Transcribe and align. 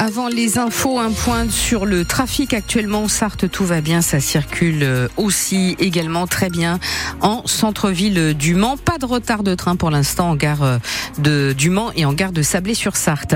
Avant 0.00 0.28
les 0.28 0.58
infos, 0.58 1.00
un 1.00 1.10
point 1.10 1.50
sur 1.50 1.84
le 1.84 2.04
trafic 2.04 2.54
actuellement 2.54 3.02
en 3.02 3.08
Sarthe, 3.08 3.50
tout 3.50 3.64
va 3.64 3.80
bien, 3.80 4.00
ça 4.00 4.20
circule 4.20 4.84
euh, 4.84 5.08
aussi 5.16 5.74
également 5.80 6.28
très 6.28 6.50
bien 6.50 6.78
en 7.20 7.44
centre-ville 7.46 8.34
du 8.34 8.54
Mans. 8.54 8.76
Pas 8.76 8.98
de 8.98 9.06
retard 9.06 9.42
de 9.42 9.56
train 9.56 9.74
pour 9.74 9.90
l'instant 9.90 10.30
en 10.30 10.36
gare 10.36 10.62
euh, 10.62 10.78
de 11.18 11.52
du 11.52 11.68
Mans 11.68 11.90
et 11.96 12.04
en 12.04 12.12
gare 12.12 12.30
de 12.30 12.42
Sablé-sur-Sarthe. 12.42 13.34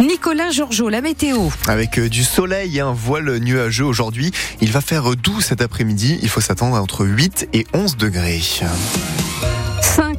Nicolas 0.00 0.50
Georgeot, 0.50 0.90
la 0.90 1.00
météo. 1.00 1.48
Avec 1.66 1.98
euh, 1.98 2.10
du 2.10 2.24
soleil 2.24 2.76
et 2.76 2.80
un 2.80 2.92
voile 2.92 3.38
nuageux 3.38 3.86
aujourd'hui, 3.86 4.32
il 4.60 4.70
va 4.70 4.82
faire 4.82 5.16
doux 5.16 5.40
cet 5.40 5.62
après-midi. 5.62 6.18
Il 6.20 6.28
faut 6.28 6.42
s'attendre 6.42 6.76
à 6.76 6.82
entre 6.82 7.06
8 7.06 7.48
et 7.54 7.66
11 7.72 7.96
degrés. 7.96 8.42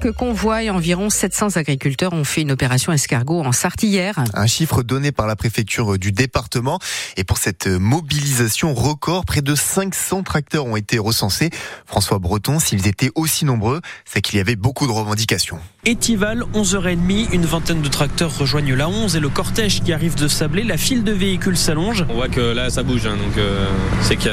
Cinq 0.04 0.18
convois 0.18 0.64
et 0.64 0.70
environ 0.70 1.10
700 1.10 1.56
agriculteurs 1.56 2.12
ont 2.12 2.26
fait 2.26 2.42
une 2.42 2.52
opération 2.52 2.92
escargot 2.92 3.40
en 3.40 3.54
Sarthe 3.54 3.84
hier. 3.84 4.22
Un 4.34 4.48
chiffre 4.48 4.84
donné 4.84 5.14
par 5.14 5.27
la 5.27 5.38
préfecture 5.38 5.98
du 5.98 6.12
département. 6.12 6.80
Et 7.16 7.23
pour 7.23 7.38
cette 7.38 7.68
mobilisation 7.68 8.74
record, 8.74 9.24
près 9.24 9.41
de 9.41 9.55
500 9.55 10.24
tracteurs 10.24 10.66
ont 10.66 10.76
été 10.76 11.00
recensés. 11.00 11.52
François 11.86 12.20
Breton, 12.20 12.60
s'ils 12.60 12.86
étaient 12.86 13.12
aussi 13.16 13.46
nombreux, 13.46 13.80
c'est 14.04 14.20
qu'il 14.20 14.40
y 14.40 14.41
avait 14.41 14.58
beaucoup 14.58 14.88
de 14.88 14.91
revendications. 14.91 15.60
Étival, 15.86 16.44
11h30, 16.54 17.34
une 17.34 17.46
vingtaine 17.46 17.82
de 17.82 17.90
tracteurs 17.90 18.38
rejoignent 18.38 18.74
la 18.74 18.88
11 18.88 19.18
et 19.18 19.20
le 19.20 19.27
cortège 19.27 19.84
qui 19.84 19.91
arrive 19.91 20.16
de 20.16 20.30
Sablé, 20.30 20.63
la 20.63 20.77
file 20.77 21.04
de 21.04 21.12
véhicules 21.12 21.58
s'allonge. 21.58 22.05
On 22.10 22.13
voit 22.13 22.30
que 22.30 22.40
là 22.40 22.70
ça 22.70 22.84
bouge, 22.84 23.05
hein, 23.05 23.18
donc 23.18 23.38
euh, 23.38 23.68
c'est 24.02 24.16
qu'il 24.16 24.32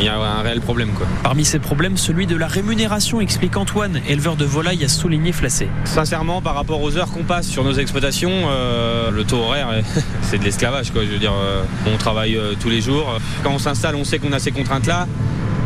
y, 0.00 0.08
a 0.08 0.18
un 0.18 0.42
réel 0.42 0.60
problème. 0.60 0.92
Quoi. 0.92 1.06
Parmi 1.22 1.46
ces 1.46 1.58
problèmes, 1.60 1.96
celui 1.96 2.26
de 2.26 2.36
la 2.36 2.46
rémunération, 2.46 3.22
explique 3.22 3.56
Antoine, 3.56 4.02
éleveur 4.06 4.36
de 4.36 4.44
volailles 4.44 4.84
à 4.84 4.88
Sincèrement, 5.84 6.42
par 6.42 6.54
rapport 6.54 6.80
aux 6.82 6.96
heures 6.96 7.10
qu'on 7.10 7.24
passe 7.24 7.46
sur 7.46 7.64
nos 7.64 7.74
exploitations, 7.74 8.30
euh, 8.30 9.10
le 9.10 9.24
taux 9.24 9.38
horaire, 9.38 9.68
c'est 10.22 10.38
de 10.38 10.44
l'esclavage. 10.44 10.92
Je 10.94 11.00
veux 11.00 11.18
dire, 11.18 11.32
euh, 11.32 11.64
on 11.92 11.96
travaille 11.96 12.38
tous 12.60 12.68
les 12.68 12.80
jours. 12.80 13.18
Quand 13.42 13.52
on 13.52 13.58
s'installe, 13.58 13.96
on 13.96 14.04
sait 14.04 14.18
qu'on 14.18 14.32
a 14.32 14.38
ces 14.38 14.52
contraintes-là 14.52 15.06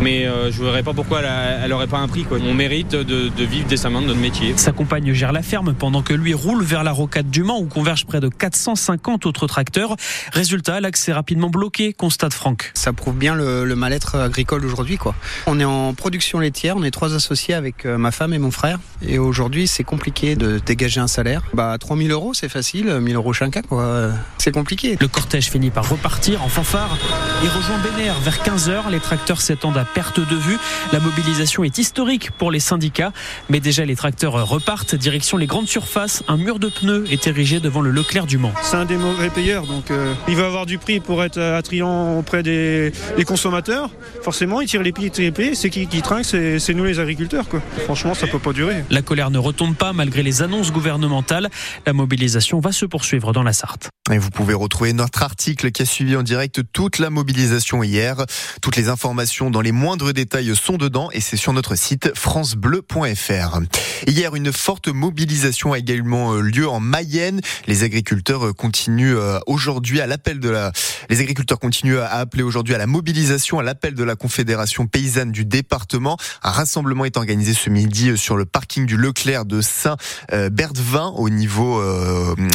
mais 0.00 0.26
euh, 0.26 0.50
je 0.50 0.60
ne 0.60 0.66
verrais 0.66 0.82
pas 0.82 0.92
pourquoi 0.92 1.20
elle 1.22 1.70
n'aurait 1.70 1.86
pas 1.86 1.98
un 1.98 2.08
prix. 2.08 2.24
Quoi. 2.24 2.38
On 2.46 2.54
mérite 2.54 2.90
de, 2.90 3.44
vivre 3.44 3.66
décemment 3.66 4.00
de 4.00 4.06
notre 4.06 4.20
métier. 4.20 4.54
Sa 4.56 4.72
compagne 4.72 5.12
gère 5.12 5.32
la 5.32 5.42
ferme 5.42 5.74
pendant 5.74 6.02
que 6.02 6.12
lui 6.12 6.34
roule 6.34 6.62
vers 6.62 6.84
la 6.84 6.92
rocade 6.92 7.30
du 7.30 7.42
Mans 7.42 7.58
où 7.58 7.66
convergent 7.66 8.06
près 8.06 8.20
de 8.20 8.28
450 8.28 9.26
autres 9.26 9.46
tracteurs. 9.46 9.96
Résultat, 10.32 10.80
l'accès 10.80 11.12
rapidement 11.12 11.48
bloqué, 11.48 11.92
constate 11.92 12.34
Franck. 12.34 12.72
Ça 12.74 12.92
prouve 12.92 13.16
bien 13.16 13.34
le, 13.34 13.74
mal-être 13.76 14.16
agricole 14.16 14.64
aujourd'hui. 14.64 14.96
Quoi. 14.96 15.14
On 15.46 15.60
est 15.60 15.64
en 15.64 15.92
production 15.94 16.38
laitière, 16.38 16.76
on 16.76 16.82
est 16.82 16.90
trois 16.90 17.14
associés 17.14 17.54
avec 17.54 17.84
euh, 17.84 17.98
ma 17.98 18.10
femme 18.10 18.32
et 18.32 18.38
mon 18.38 18.50
frère. 18.50 18.78
Et 19.02 19.18
aujourd'hui, 19.18 19.66
c'est 19.66 19.84
compliqué 19.84 20.34
de 20.34 20.58
dégager 20.58 21.00
un 21.00 21.08
salaire. 21.08 21.42
Bah, 21.52 21.76
3000 21.78 22.10
euros, 22.10 22.34
c'est 22.34 22.48
facile, 22.48 23.00
1000 23.00 23.16
euros 23.16 23.32
chacun, 23.32 23.62
quoi. 23.62 24.10
C'est 24.38 24.52
compliqué. 24.52 24.96
Le 25.00 25.08
cortège 25.08 25.50
finit 25.50 25.70
par 25.70 25.88
repartir 25.88 26.42
en 26.42 26.48
fanfare 26.48 26.96
et 27.44 27.48
rejoint 27.48 27.78
Bénère 27.78 28.18
vers 28.20 28.38
15h. 28.42 28.90
Les 28.90 29.00
tracteurs 29.00 29.40
s'étendent 29.40 29.76
à 29.76 29.85
perte 29.86 30.20
de 30.20 30.36
vue. 30.36 30.58
La 30.92 31.00
mobilisation 31.00 31.64
est 31.64 31.78
historique 31.78 32.30
pour 32.32 32.50
les 32.50 32.60
syndicats, 32.60 33.12
mais 33.48 33.60
déjà 33.60 33.84
les 33.84 33.96
tracteurs 33.96 34.46
repartent 34.46 34.94
direction 34.94 35.36
les 35.36 35.46
grandes 35.46 35.68
surfaces. 35.68 36.22
Un 36.28 36.36
mur 36.36 36.58
de 36.58 36.68
pneus 36.68 37.04
est 37.10 37.26
érigé 37.26 37.60
devant 37.60 37.80
le 37.80 37.90
Leclerc 37.90 38.26
du 38.26 38.38
Mans. 38.38 38.52
C'est 38.62 38.76
un 38.76 38.84
des 38.84 38.96
mauvais 38.96 39.30
payeurs, 39.30 39.66
donc 39.66 39.90
euh, 39.90 40.14
il 40.28 40.36
va 40.36 40.46
avoir 40.46 40.66
du 40.66 40.78
prix 40.78 41.00
pour 41.00 41.22
être 41.22 41.40
attrayant 41.40 42.18
auprès 42.18 42.42
des, 42.42 42.92
consommateurs. 43.26 43.90
Forcément, 44.22 44.60
il 44.60 44.68
tire 44.68 44.82
les 44.82 44.92
pieds, 44.92 45.10
les 45.18 45.32
pieds. 45.32 45.54
C'est 45.54 45.70
qui 45.70 45.86
qui 45.86 46.02
trinque, 46.02 46.24
c'est 46.24 46.74
nous 46.74 46.84
les 46.84 47.00
agriculteurs. 47.00 47.48
Quoi. 47.48 47.60
Franchement, 47.84 48.14
ça 48.14 48.26
peut 48.26 48.38
pas 48.38 48.52
durer. 48.52 48.84
La 48.90 49.02
colère 49.02 49.30
ne 49.30 49.38
retombe 49.38 49.74
pas 49.74 49.92
malgré 49.92 50.22
les 50.22 50.42
annonces 50.42 50.72
gouvernementales. 50.72 51.48
La 51.86 51.92
mobilisation 51.92 52.60
va 52.60 52.72
se 52.72 52.86
poursuivre 52.86 53.32
dans 53.32 53.42
la 53.42 53.52
Sarthe. 53.52 53.88
Et 54.12 54.18
vous 54.18 54.30
pouvez 54.30 54.54
retrouver 54.54 54.92
notre 54.92 55.22
article 55.22 55.72
qui 55.72 55.82
a 55.82 55.86
suivi 55.86 56.16
en 56.16 56.22
direct 56.22 56.60
toute 56.72 56.98
la 56.98 57.10
mobilisation 57.10 57.82
hier. 57.82 58.24
Toutes 58.62 58.76
les 58.76 58.88
informations 58.88 59.50
dans 59.50 59.60
les 59.60 59.72
moindres 59.76 60.12
détails 60.12 60.56
sont 60.56 60.78
dedans 60.78 61.10
et 61.12 61.20
c'est 61.20 61.36
sur 61.36 61.52
notre 61.52 61.76
site 61.76 62.10
francebleu.fr. 62.16 63.60
Hier, 64.06 64.34
une 64.34 64.52
forte 64.52 64.88
mobilisation 64.88 65.72
a 65.72 65.78
également 65.78 66.32
euh, 66.32 66.40
lieu 66.40 66.68
en 66.68 66.80
Mayenne. 66.80 67.40
Les 67.66 67.84
agriculteurs 67.84 68.46
euh, 68.46 68.52
continuent 68.52 69.16
euh, 69.16 69.38
aujourd'hui 69.46 70.00
à 70.00 70.06
l'appel 70.06 70.40
de 70.40 70.48
la, 70.48 70.72
les 71.10 71.20
agriculteurs 71.20 71.58
continuent 71.58 71.98
à 71.98 72.14
appeler 72.14 72.42
aujourd'hui 72.42 72.74
à 72.74 72.78
la 72.78 72.86
mobilisation, 72.86 73.58
à 73.58 73.62
l'appel 73.62 73.94
de 73.94 74.02
la 74.02 74.16
Confédération 74.16 74.86
paysanne 74.86 75.30
du 75.30 75.44
département. 75.44 76.16
Un 76.42 76.50
rassemblement 76.50 77.04
est 77.04 77.18
organisé 77.18 77.52
ce 77.52 77.68
midi 77.68 78.16
sur 78.16 78.36
le 78.36 78.46
parking 78.46 78.86
du 78.86 78.96
Leclerc 78.96 79.44
de 79.44 79.60
Saint-Berdevin 79.60 81.12
au 81.16 81.28
niveau, 81.28 81.82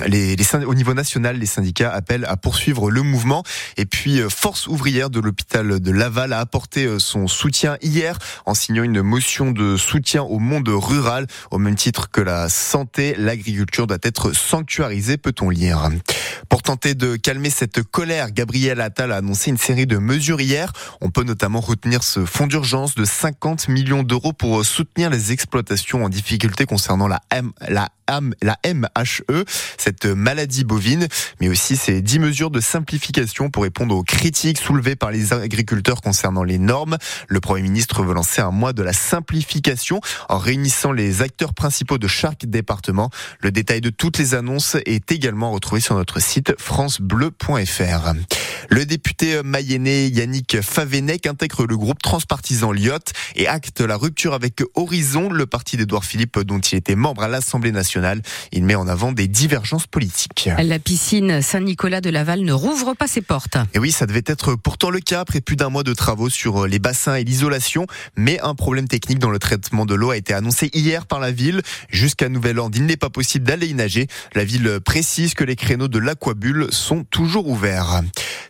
les, 0.08 0.36
les, 0.36 0.56
au 0.66 0.74
niveau 0.74 0.94
national. 0.94 1.38
Les 1.38 1.46
syndicats 1.46 1.92
appellent 1.92 2.26
à 2.26 2.36
poursuivre 2.36 2.90
le 2.90 3.04
mouvement. 3.04 3.44
Et 3.78 3.86
puis, 3.86 4.22
Force 4.30 4.68
ouvrière 4.68 5.10
de 5.10 5.20
l'hôpital 5.20 5.80
de 5.80 5.92
Laval 5.92 6.34
a 6.34 6.40
apporté 6.40 6.88
son 7.00 7.11
soutien 7.28 7.78
hier 7.82 8.18
en 8.46 8.54
signant 8.54 8.84
une 8.84 9.02
motion 9.02 9.52
de 9.52 9.78
soutien 9.78 10.24
au 10.24 10.40
monde 10.40 10.70
rural. 10.70 11.28
Au 11.52 11.58
même 11.58 11.76
titre 11.76 12.10
que 12.12 12.22
la 12.22 12.50
santé, 12.50 13.16
l'agriculture 13.18 13.88
doit 13.88 13.98
être 14.04 14.34
sanctuarisée, 14.34 15.18
peut-on 15.18 15.50
lire. 15.50 15.90
Pour 16.50 16.62
tenter 16.62 16.96
de 16.96 17.16
calmer 17.16 17.50
cette 17.50 17.84
colère, 17.84 18.32
Gabriel 18.32 18.82
Attal 18.82 19.12
a 19.12 19.18
annoncé 19.18 19.50
une 19.50 19.58
série 19.58 19.88
de 19.88 19.98
mesures 19.98 20.42
hier. 20.42 20.72
On 21.02 21.10
peut 21.10 21.24
notamment 21.24 21.60
retenir 21.60 22.04
ce 22.04 22.26
fonds 22.26 22.48
d'urgence 22.48 22.96
de 22.96 23.06
50 23.06 23.68
millions 23.68 24.04
d'euros 24.04 24.34
pour 24.34 24.66
soutenir 24.66 25.10
les 25.10 25.32
exploitations 25.32 26.04
en 26.04 26.10
difficulté 26.10 26.66
concernant 26.66 27.08
la 27.08 27.22
la 28.42 28.58
MHE, 28.66 29.46
cette 29.78 30.06
maladie 30.06 30.64
bovine, 30.64 31.08
mais 31.40 31.50
aussi 31.50 31.78
ces 31.78 32.02
10 32.02 32.20
mesures 32.20 32.52
de 32.52 32.60
simplification 32.60 33.50
pour 33.50 33.64
répondre 33.64 33.96
aux 33.96 34.04
critiques 34.04 34.60
soulevées 34.60 34.96
par 34.96 35.12
les 35.12 35.34
agriculteurs 35.34 36.02
concernant 36.02 36.44
les 36.44 36.58
normes. 36.58 36.98
Le 37.28 37.40
Premier 37.40 37.62
ministre 37.62 38.04
veut 38.04 38.14
lancer 38.14 38.42
un 38.42 38.52
mois 38.52 38.74
de 38.74 38.84
la 38.84 38.94
simplification 38.94 40.02
en 40.30 40.38
réunissant 40.38 40.92
les 40.92 41.22
acteurs 41.22 41.54
principaux 41.54 41.98
de 41.98 42.08
chaque 42.08 42.46
département. 42.46 43.10
Le 43.42 43.52
détail 43.52 43.82
de 43.82 43.90
toutes 43.90 44.18
les 44.18 44.34
annonces 44.34 44.76
est 44.86 45.12
également 45.12 45.52
retrouvé 45.52 45.82
sur 45.82 45.96
notre 45.96 46.20
site 46.20 46.54
francebleu.fr. 46.60 48.14
Le 48.70 48.86
député 48.86 49.42
mayennais 49.44 50.10
Yannick 50.10 50.62
Favenec 50.62 51.26
intègre 51.28 51.66
le 51.66 51.78
groupe 51.78 52.02
transpartisan 52.02 52.72
Lyotte 52.72 53.14
et 53.36 53.48
acte 53.48 53.82
la 53.82 53.98
rupture 53.98 54.34
avec 54.34 54.62
Horizon, 54.76 55.30
le 55.30 55.46
parti 55.46 55.78
d'Edouard 55.78 56.06
Philippe 56.06 56.40
dont 56.40 56.60
il 56.60 56.78
était 56.78 56.96
membre 56.96 57.24
à 57.24 57.28
l'Assemblée 57.28 57.72
nationale. 57.72 58.22
Il 58.52 58.64
met 58.64 58.76
en 58.76 58.88
avant 58.88 59.12
des 59.12 59.28
divergences 59.28 59.88
politiques. 59.88 60.50
La 60.58 60.80
piscine 60.80 61.42
Saint-Nicolas 61.42 62.02
de 62.02 62.10
Laval 62.10 62.42
ne 62.42 62.54
rouvre 62.54 62.94
pas 62.94 63.08
ses 63.08 63.22
portes. 63.22 63.58
Et 63.74 63.80
oui, 63.80 63.92
ça 63.92 64.06
devait 64.06 64.24
être 64.26 64.56
pourtant 64.56 64.90
le 64.90 65.00
cas 65.00 65.22
après 65.22 65.42
plus 65.42 65.56
d'un 65.56 65.70
mois 65.70 65.84
de 65.84 65.94
travaux 65.94 66.30
sur 66.30 66.68
les 66.68 66.80
bassins 66.80 67.16
et 67.16 67.24
l'isolation, 67.24 67.86
mais 68.16 68.40
un 68.42 68.56
problème 68.56 68.88
technique 68.88 69.20
dans 69.20 69.30
le 69.30 69.40
traitement 69.40 69.86
de 69.86 69.96
l'eau 69.96 70.12
a 70.12 70.18
été 70.18 70.34
annoncé 70.34 70.70
hier 70.74 71.06
par 71.06 71.20
la 71.20 71.32
ville. 71.32 71.62
Jusqu'à 71.90 72.30
nouvel 72.30 72.60
ordre, 72.60 72.78
il 72.78 72.86
n'est 72.86 72.98
pas 72.98 73.10
possible 73.10 73.46
d'aller 73.46 73.68
y 73.68 73.74
nager. 73.74 74.08
La 74.36 74.44
ville 74.44 74.80
précise 74.84 75.34
que 75.34 75.44
les 75.44 75.56
créneaux 75.56 75.88
de 75.88 76.00
l'aquabulle 76.00 76.68
sont 76.72 77.04
toujours 77.04 77.48
ouverts. 77.48 78.02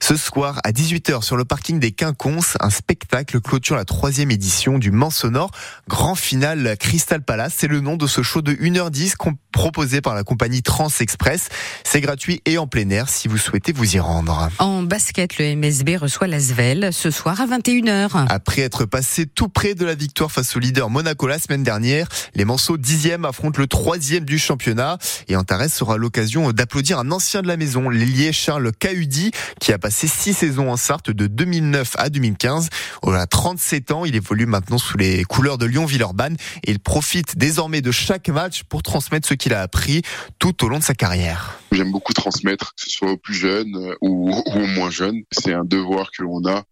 Ce 0.04 0.16
soir, 0.16 0.60
à 0.64 0.72
18h, 0.72 1.22
sur 1.22 1.38
le 1.38 1.46
parking 1.46 1.80
des 1.80 1.92
Quinconces, 1.92 2.58
un 2.60 2.72
spectacle 2.72 3.40
clôture 3.40 3.76
la 3.76 3.86
troisième 3.86 4.32
édition 4.32 4.80
du 4.80 4.90
Mans 4.90 5.12
Sonore. 5.12 5.52
Grand 5.88 6.16
final 6.16 6.76
Crystal 6.80 7.22
Palace, 7.22 7.54
c'est 7.56 7.68
le 7.68 7.82
nom 7.82 7.98
de 7.98 8.08
ce 8.08 8.24
show 8.24 8.42
de 8.42 8.52
1h10 8.52 9.14
proposé 9.52 10.02
par 10.02 10.16
la 10.16 10.24
compagnie 10.24 10.64
Trans 10.64 10.90
Express. 11.00 11.50
C'est 11.84 12.02
gratuit 12.02 12.42
et 12.46 12.58
en 12.58 12.66
plein 12.66 12.90
air 12.90 13.10
si 13.10 13.28
vous 13.28 13.38
souhaitez 13.38 13.74
vous 13.74 13.96
y 13.96 14.00
rendre. 14.00 14.50
En 14.58 14.82
basket, 14.82 15.38
le 15.38 15.56
MSB 15.56 15.98
reçoit 15.98 16.26
l'Asvel 16.26 16.92
ce 16.92 17.12
soir 17.12 17.40
à 17.40 17.46
21h. 17.46 18.26
Après 18.28 18.62
être 18.62 18.86
passé 18.86 19.28
tout 19.28 19.50
près 19.50 19.76
de 19.76 19.86
la 19.86 19.94
victoire 19.94 20.32
face 20.32 20.56
au 20.56 20.60
leader 20.60 20.90
Monaco 20.90 21.28
la 21.28 21.38
semaine 21.38 21.64
dernière, 21.64 22.08
les 22.34 22.44
Manceaux 22.44 22.78
10e 22.78 23.28
affrontent 23.28 23.62
le 23.62 23.68
troisième 23.68 24.26
du 24.26 24.40
championnat 24.40 24.98
et 25.28 25.36
Antares 25.36 25.68
aura 25.82 25.98
l'occasion 25.98 26.52
d'applaudir 26.52 26.98
un 26.98 27.12
ancien 27.12 27.44
de 27.44 27.48
la 27.48 27.56
maison, 27.56 27.88
l'ailier 27.88 28.34
Charles 28.34 28.72
Cahudi, 28.72 29.30
qui 29.60 29.72
a 29.72 29.78
passé 29.78 29.91
passé 29.92 30.08
six 30.08 30.34
saisons 30.34 30.72
en 30.72 30.78
Sarthe 30.78 31.12
de 31.12 31.28
2009 31.28 31.96
à 31.98 32.10
2015. 32.10 32.70
Il 33.06 33.14
a 33.14 33.28
37 33.28 33.92
ans, 33.92 34.06
il 34.06 34.16
évolue 34.16 34.46
maintenant 34.46 34.78
sous 34.78 34.98
les 34.98 35.26
couleurs 35.26 35.58
de 35.58 35.66
Lyon-Villeurbanne 35.66 36.38
et 36.64 36.72
il 36.72 36.80
profite 36.80 37.38
désormais 37.38 37.82
de 37.82 37.92
chaque 37.92 38.30
match 38.30 38.64
pour 38.64 38.84
transmettre 38.84 39.28
ce 39.28 39.34
qu'il 39.34 39.54
a 39.54 39.60
appris 39.60 40.02
tout 40.40 40.64
au 40.64 40.70
long 40.70 40.80
de 40.80 40.84
sa 40.84 40.94
carrière. 40.94 41.60
J'aime 41.74 41.92
beaucoup 41.92 42.14
transmettre, 42.14 42.74
que 42.74 42.84
ce 42.84 42.90
soit 42.90 43.12
aux 43.12 43.18
plus 43.18 43.34
jeunes 43.34 43.76
euh, 43.76 43.96
ou, 44.00 44.32
aux 44.32 44.66
moins 44.66 44.92
jeunes. 44.92 45.24
C'est 45.30 45.52
un 45.52 45.66
devoir 45.66 46.12
que 46.18 46.24
l'on 46.24 46.46
a. 46.46 46.64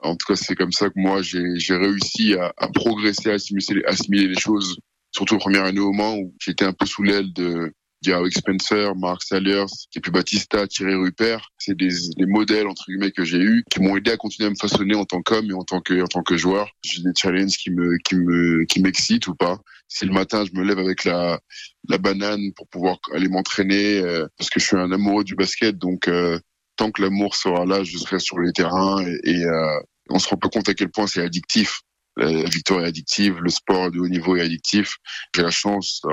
En 0.00 0.14
tout 0.14 0.26
cas, 0.26 0.36
c'est 0.36 0.54
comme 0.54 0.72
ça 0.72 0.88
que 0.88 0.96
moi, 0.96 1.22
j'ai 1.22 1.76
réussi 1.76 2.34
à, 2.34 2.68
progresser, 2.74 3.30
à 3.30 3.34
assimiler, 3.36 3.84
assimiler 3.86 4.28
les 4.28 4.38
choses 4.38 4.76
surtout 5.12 5.36
la 5.36 5.40
première 5.40 5.64
année 5.64 5.80
au 5.80 5.92
Mans 5.92 6.16
où 6.16 6.34
j'étais 6.38 6.66
un 6.66 6.74
peu 6.74 6.84
sous 6.84 7.02
l'aile 7.02 7.32
de, 7.32 7.72
Gary 8.02 8.30
Spencer, 8.30 8.94
Mark 8.96 9.22
Saliers, 9.22 9.66
et 9.94 10.00
puis 10.00 10.10
Batista, 10.10 10.66
Thierry 10.66 10.94
Rupert. 10.94 11.50
C'est 11.58 11.76
des, 11.76 11.90
des, 12.16 12.26
modèles, 12.26 12.66
entre 12.66 12.84
guillemets, 12.88 13.10
que 13.10 13.24
j'ai 13.24 13.38
eus, 13.38 13.64
qui 13.70 13.80
m'ont 13.80 13.96
aidé 13.96 14.12
à 14.12 14.16
continuer 14.16 14.46
à 14.46 14.50
me 14.50 14.56
façonner 14.56 14.94
en 14.94 15.04
tant 15.04 15.22
qu'homme 15.22 15.50
et 15.50 15.54
en 15.54 15.64
tant 15.64 15.80
que, 15.80 16.02
en 16.02 16.06
tant 16.06 16.22
que 16.22 16.36
joueur. 16.36 16.70
J'ai 16.84 17.02
des 17.02 17.12
challenges 17.16 17.56
qui 17.56 17.70
me, 17.70 17.96
qui 17.98 18.16
me, 18.16 18.64
qui 18.64 18.80
m'excitent 18.80 19.26
ou 19.26 19.34
pas. 19.34 19.58
Si 19.88 20.04
le 20.04 20.12
matin, 20.12 20.44
je 20.44 20.58
me 20.58 20.64
lève 20.64 20.78
avec 20.78 21.04
la, 21.04 21.40
la 21.88 21.98
banane 21.98 22.52
pour 22.54 22.68
pouvoir 22.68 22.98
aller 23.12 23.28
m'entraîner, 23.28 23.98
euh, 23.98 24.26
parce 24.36 24.50
que 24.50 24.60
je 24.60 24.66
suis 24.66 24.76
un 24.76 24.92
amoureux 24.92 25.24
du 25.24 25.34
basket, 25.34 25.78
donc, 25.78 26.08
euh, 26.08 26.38
tant 26.76 26.90
que 26.90 27.02
l'amour 27.02 27.34
sera 27.34 27.64
là, 27.64 27.82
je 27.82 27.96
serai 27.98 28.18
sur 28.18 28.38
les 28.38 28.52
terrains 28.52 29.04
et, 29.24 29.44
euh, 29.44 29.80
on 30.08 30.18
se 30.18 30.28
rend 30.28 30.36
pas 30.36 30.48
compte 30.48 30.68
à 30.68 30.74
quel 30.74 30.90
point 30.90 31.06
c'est 31.06 31.22
addictif. 31.22 31.80
La, 32.16 32.44
victoire 32.44 32.80
est 32.80 32.88
addictive, 32.88 33.40
le 33.42 33.50
sport 33.50 33.90
de 33.90 33.98
haut 33.98 34.08
niveau 34.08 34.36
est 34.36 34.40
addictif. 34.40 34.96
J'ai 35.34 35.42
la 35.42 35.50
chance 35.50 36.00
de 36.04 36.10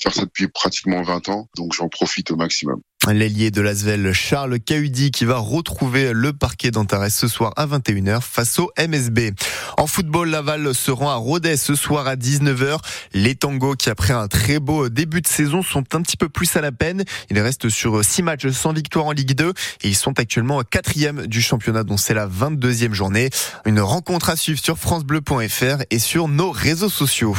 faire 0.00 0.14
ça 0.14 0.24
depuis 0.24 0.48
pratiquement 0.48 1.02
20 1.02 1.28
ans, 1.28 1.48
donc 1.56 1.72
j'en 1.72 1.88
profite 1.88 2.30
au 2.30 2.36
maximum. 2.36 2.80
L'ailier 3.10 3.50
de 3.50 3.60
l'Asvel, 3.60 4.12
Charles 4.12 4.60
Cahudi, 4.60 5.10
qui 5.10 5.24
va 5.24 5.36
retrouver 5.36 6.12
le 6.12 6.32
parquet 6.32 6.70
d'Antares 6.70 7.10
ce 7.10 7.26
soir 7.26 7.52
à 7.56 7.66
21h 7.66 8.20
face 8.20 8.60
au 8.60 8.70
MSB. 8.78 9.32
En 9.76 9.88
football, 9.88 10.30
Laval 10.30 10.72
se 10.72 10.92
rend 10.92 11.10
à 11.10 11.16
Rodez 11.16 11.56
ce 11.56 11.74
soir 11.74 12.06
à 12.06 12.14
19h. 12.14 12.78
Les 13.12 13.34
Tangos, 13.34 13.74
qui 13.74 13.90
après 13.90 14.12
un 14.12 14.28
très 14.28 14.60
beau 14.60 14.88
début 14.88 15.20
de 15.20 15.26
saison, 15.26 15.62
sont 15.62 15.84
un 15.94 16.00
petit 16.00 16.16
peu 16.16 16.28
plus 16.28 16.54
à 16.56 16.60
la 16.60 16.70
peine. 16.70 17.02
Ils 17.28 17.40
restent 17.40 17.68
sur 17.68 18.04
6 18.04 18.22
matchs 18.22 18.48
sans 18.48 18.72
victoire 18.72 19.06
en 19.06 19.12
Ligue 19.12 19.34
2 19.34 19.48
et 19.48 19.88
ils 19.88 19.96
sont 19.96 20.18
actuellement 20.20 20.62
quatrième 20.62 21.26
du 21.26 21.42
championnat 21.42 21.82
dont 21.82 21.96
c'est 21.96 22.14
la 22.14 22.28
22e 22.28 22.92
journée. 22.92 23.30
Une 23.66 23.80
rencontre 23.80 24.30
à 24.30 24.36
suivre 24.36 24.60
sur 24.60 24.78
francebleu.fr 24.78 25.82
et 25.90 25.98
sur 25.98 26.28
nos 26.28 26.52
réseaux 26.52 26.88
sociaux. 26.88 27.36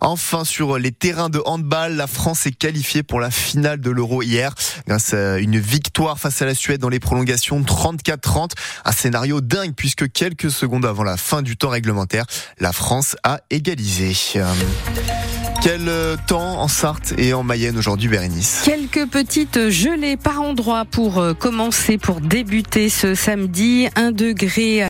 Enfin, 0.00 0.44
sur 0.44 0.78
les 0.78 0.92
terrains 0.92 1.30
de 1.30 1.42
handball, 1.44 1.96
la 1.96 2.06
France 2.06 2.46
est 2.46 2.56
qualifiée 2.56 3.02
pour 3.02 3.18
la 3.18 3.32
finale 3.32 3.80
de 3.80 3.90
l'Euro 3.90 4.22
hier 4.22 4.54
grâce 4.86 5.14
à 5.14 5.38
une 5.38 5.58
victoire 5.58 6.18
face 6.18 6.42
à 6.42 6.46
la 6.46 6.54
Suède 6.54 6.80
dans 6.80 6.88
les 6.88 7.00
prolongations 7.00 7.60
34-30. 7.60 8.50
Un 8.84 8.92
scénario 8.92 9.40
dingue 9.40 9.74
puisque 9.74 10.10
quelques 10.10 10.50
secondes 10.50 10.86
avant 10.86 11.04
la 11.04 11.16
fin 11.16 11.42
du 11.42 11.56
temps 11.56 11.70
réglementaire, 11.70 12.26
la 12.58 12.72
France 12.72 13.16
a 13.22 13.40
égalisé. 13.50 14.12
Quel 15.64 15.88
euh, 15.88 16.16
temps 16.26 16.60
en 16.60 16.68
Sarthe 16.68 17.14
et 17.16 17.32
en 17.32 17.42
Mayenne 17.42 17.78
aujourd'hui, 17.78 18.08
Bérénice? 18.08 18.60
Quelques 18.66 19.06
petites 19.06 19.70
gelées 19.70 20.18
par 20.18 20.42
endroits 20.42 20.84
pour 20.84 21.18
euh, 21.18 21.32
commencer, 21.32 21.96
pour 21.96 22.20
débuter 22.20 22.90
ce 22.90 23.14
samedi. 23.14 23.88
Un 23.96 24.12
degré 24.12 24.82